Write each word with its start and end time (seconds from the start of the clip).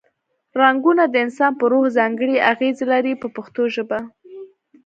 رنګونه 0.61 1.03
د 1.09 1.15
انسان 1.25 1.51
په 1.59 1.65
روح 1.71 1.85
ځانګړې 1.97 2.35
اغیزې 2.51 2.85
لري 2.91 3.13
په 3.21 3.27
پښتو 3.35 3.63
ژبه. 3.75 3.99